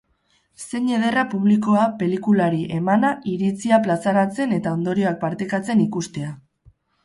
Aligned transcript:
Zein 0.61 0.87
ederra 0.99 1.25
publikoa 1.33 1.83
pelikulari 1.99 2.63
emana, 2.79 3.13
iritzia 3.35 3.81
plazaratzen 3.87 4.59
eta 4.59 4.75
ondorioak 4.81 5.23
partekatzen 5.29 5.89
ikustea. 5.89 6.37